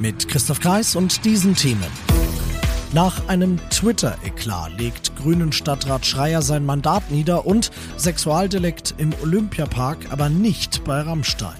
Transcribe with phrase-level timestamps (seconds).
[0.00, 1.84] Mit Christoph Kreis und diesen Themen.
[2.94, 10.30] Nach einem Twitter-Eklat legt Grünen Stadtrat Schreier sein Mandat nieder und Sexualdelikt im Olympiapark, aber
[10.30, 11.58] nicht bei Rammstein.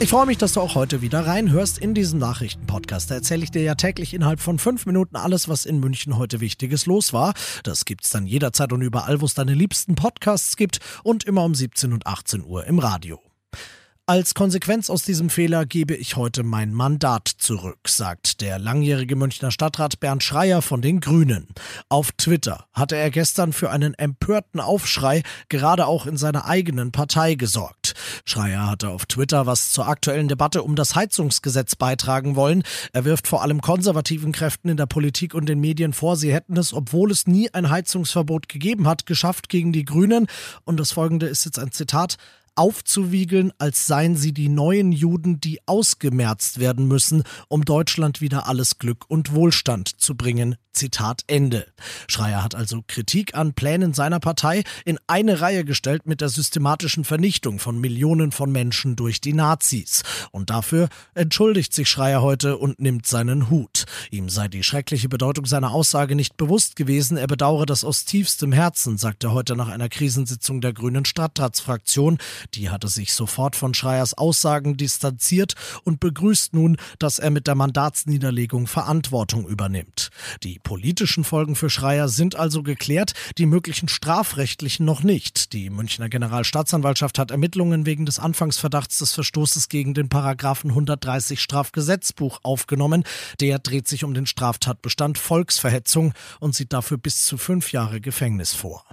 [0.00, 3.12] Ich freue mich, dass du auch heute wieder reinhörst in diesen Nachrichtenpodcast.
[3.12, 6.40] Da erzähle ich dir ja täglich innerhalb von fünf Minuten alles, was in München heute
[6.40, 7.32] Wichtiges los war.
[7.62, 11.54] Das gibt's dann jederzeit und überall, wo es deine liebsten Podcasts gibt und immer um
[11.54, 13.25] 17 und 18 Uhr im Radio.
[14.08, 19.50] Als Konsequenz aus diesem Fehler gebe ich heute mein Mandat zurück, sagt der langjährige Münchner
[19.50, 21.48] Stadtrat Bernd Schreier von den Grünen.
[21.88, 27.34] Auf Twitter hatte er gestern für einen empörten Aufschrei gerade auch in seiner eigenen Partei
[27.34, 27.94] gesorgt.
[28.24, 32.62] Schreier hatte auf Twitter was zur aktuellen Debatte um das Heizungsgesetz beitragen wollen.
[32.92, 36.56] Er wirft vor allem konservativen Kräften in der Politik und den Medien vor, sie hätten
[36.56, 40.28] es, obwohl es nie ein Heizungsverbot gegeben hat, geschafft gegen die Grünen.
[40.62, 42.18] Und das folgende ist jetzt ein Zitat
[42.56, 48.78] aufzuwiegeln, als seien sie die neuen Juden, die ausgemerzt werden müssen, um Deutschland wieder alles
[48.78, 50.56] Glück und Wohlstand zu bringen.
[50.76, 51.66] Zitat Ende.
[52.06, 57.04] Schreier hat also Kritik an Plänen seiner Partei in eine Reihe gestellt mit der systematischen
[57.04, 60.02] Vernichtung von Millionen von Menschen durch die Nazis.
[60.30, 63.86] Und dafür entschuldigt sich Schreier heute und nimmt seinen Hut.
[64.10, 67.16] Ihm sei die schreckliche Bedeutung seiner Aussage nicht bewusst gewesen.
[67.16, 72.18] Er bedauere das aus tiefstem Herzen, sagte er heute nach einer Krisensitzung der Grünen Stadtratsfraktion.
[72.54, 77.54] Die hatte sich sofort von Schreiers Aussagen distanziert und begrüßt nun, dass er mit der
[77.54, 80.10] Mandatsniederlegung Verantwortung übernimmt.
[80.42, 85.52] Die politischen Folgen für Schreier sind also geklärt, die möglichen strafrechtlichen noch nicht.
[85.52, 92.40] Die Münchner Generalstaatsanwaltschaft hat Ermittlungen wegen des Anfangsverdachts des Verstoßes gegen den Paragraphen 130 Strafgesetzbuch
[92.42, 93.04] aufgenommen.
[93.38, 98.52] Der dreht sich um den Straftatbestand Volksverhetzung und sieht dafür bis zu fünf Jahre Gefängnis
[98.52, 98.84] vor.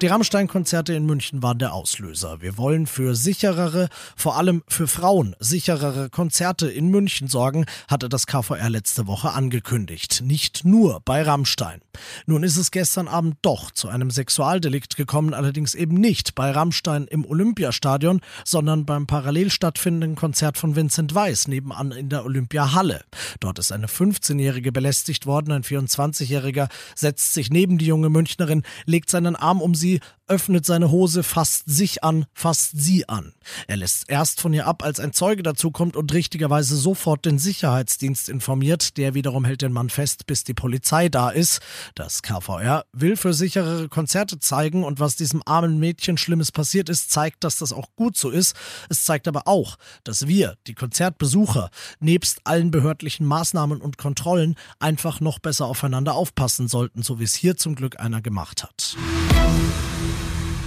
[0.00, 2.40] Die Rammstein-Konzerte in München waren der Auslöser.
[2.40, 8.28] Wir wollen für sicherere, vor allem für Frauen, sicherere Konzerte in München sorgen, hatte das
[8.28, 10.22] KVR letzte Woche angekündigt.
[10.24, 11.80] Nicht nur bei Rammstein.
[12.26, 17.08] Nun ist es gestern Abend doch zu einem Sexualdelikt gekommen, allerdings eben nicht bei Rammstein
[17.08, 23.02] im Olympiastadion, sondern beim parallel stattfindenden Konzert von Vincent Weiss nebenan in der Olympiahalle.
[23.40, 29.10] Dort ist eine 15-Jährige belästigt worden, ein 24-Jähriger setzt sich neben die junge Münchnerin, legt
[29.10, 33.32] seinen Arm um sie sie, öffnet seine Hose, fasst sich an, fasst sie an.
[33.66, 38.28] Er lässt erst von ihr ab, als ein Zeuge dazukommt und richtigerweise sofort den Sicherheitsdienst
[38.28, 38.96] informiert.
[38.96, 41.60] Der wiederum hält den Mann fest, bis die Polizei da ist.
[41.94, 47.10] Das KVR will für sicherere Konzerte zeigen und was diesem armen Mädchen Schlimmes passiert ist,
[47.10, 48.54] zeigt, dass das auch gut so ist.
[48.88, 55.20] Es zeigt aber auch, dass wir, die Konzertbesucher, nebst allen behördlichen Maßnahmen und Kontrollen einfach
[55.20, 58.96] noch besser aufeinander aufpassen sollten, so wie es hier zum Glück einer gemacht hat.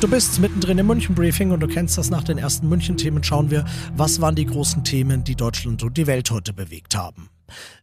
[0.01, 3.23] Du bist mittendrin im München-Briefing und du kennst das nach den ersten München-Themen.
[3.23, 7.29] Schauen wir, was waren die großen Themen, die Deutschland und die Welt heute bewegt haben.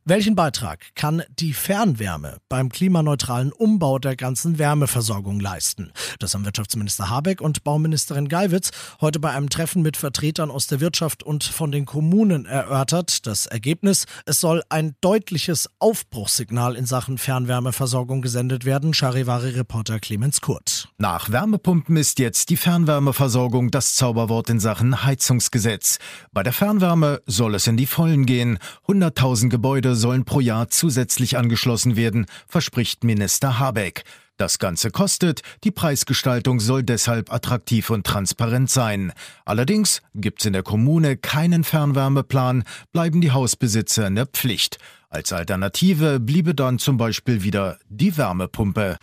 [0.05, 5.93] Welchen Beitrag kann die Fernwärme beim klimaneutralen Umbau der ganzen Wärmeversorgung leisten?
[6.19, 8.71] Das haben Wirtschaftsminister Habeck und Bauministerin Geiwitz
[9.01, 13.27] heute bei einem Treffen mit Vertretern aus der Wirtschaft und von den Kommunen erörtert.
[13.27, 20.89] Das Ergebnis, es soll ein deutliches Aufbruchssignal in Sachen Fernwärmeversorgung gesendet werden, Charivari-Reporter Clemens Kurt.
[20.99, 25.99] Nach Wärmepumpen ist jetzt die Fernwärmeversorgung das Zauberwort in Sachen Heizungsgesetz.
[26.33, 28.59] Bei der Fernwärme soll es in die Vollen gehen.
[28.87, 34.05] 100.000 Gebäude sollen pro Jahr zusätzlich angeschlossen werden, verspricht Minister Habeck.
[34.37, 39.13] Das Ganze kostet, die Preisgestaltung soll deshalb attraktiv und transparent sein.
[39.45, 44.79] Allerdings gibt's in der Kommune keinen Fernwärmeplan, bleiben die Hausbesitzer in der Pflicht.
[45.09, 48.97] Als Alternative bliebe dann zum Beispiel wieder die Wärmepumpe.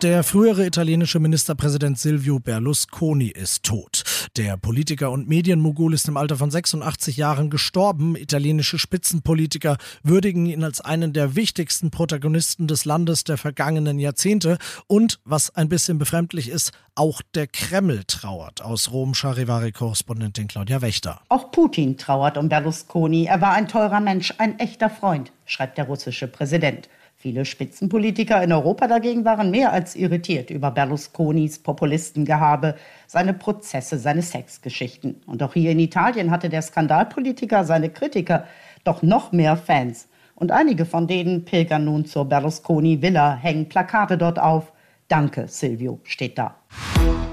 [0.00, 3.95] Der frühere italienische Ministerpräsident Silvio Berlusconi ist tot.
[4.36, 8.16] Der Politiker und Medienmogul ist im Alter von 86 Jahren gestorben.
[8.16, 14.58] Italienische Spitzenpolitiker würdigen ihn als einen der wichtigsten Protagonisten des Landes der vergangenen Jahrzehnte.
[14.88, 18.60] Und, was ein bisschen befremdlich ist, auch der Kreml trauert.
[18.60, 21.22] Aus Rom Charivari-Korrespondentin Claudia Wächter.
[21.30, 23.24] Auch Putin trauert um Berlusconi.
[23.24, 26.90] Er war ein teurer Mensch, ein echter Freund, schreibt der russische Präsident.
[27.18, 32.76] Viele Spitzenpolitiker in Europa dagegen waren mehr als irritiert über Berlusconis Populistengehabe,
[33.06, 35.22] seine Prozesse, seine Sexgeschichten.
[35.26, 38.44] Und auch hier in Italien hatte der Skandalpolitiker seine Kritiker,
[38.84, 40.08] doch noch mehr Fans.
[40.34, 44.70] Und einige von denen pilgern nun zur Berlusconi-Villa, hängen Plakate dort auf.
[45.08, 46.56] Danke, Silvio, steht da.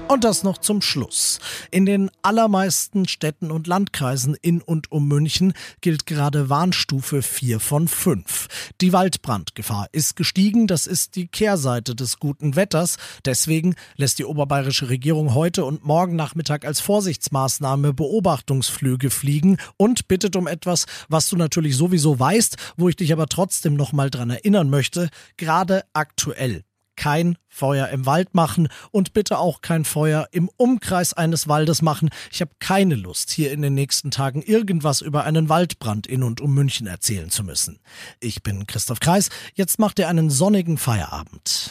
[0.06, 1.40] Und das noch zum Schluss.
[1.70, 7.88] In den allermeisten Städten und Landkreisen in und um München gilt gerade Warnstufe 4 von
[7.88, 8.48] 5.
[8.82, 12.96] Die Waldbrandgefahr ist gestiegen, das ist die Kehrseite des guten Wetters.
[13.24, 20.36] Deswegen lässt die oberbayerische Regierung heute und morgen Nachmittag als Vorsichtsmaßnahme Beobachtungsflüge fliegen und bittet
[20.36, 24.30] um etwas, was du natürlich sowieso weißt, wo ich dich aber trotzdem noch mal dran
[24.30, 25.08] erinnern möchte,
[25.38, 26.62] gerade aktuell
[26.96, 32.10] kein Feuer im Wald machen und bitte auch kein Feuer im Umkreis eines Waldes machen.
[32.32, 36.40] Ich habe keine Lust, hier in den nächsten Tagen irgendwas über einen Waldbrand in und
[36.40, 37.78] um München erzählen zu müssen.
[38.20, 39.30] Ich bin Christoph Kreis.
[39.54, 41.70] Jetzt macht ihr einen sonnigen Feierabend.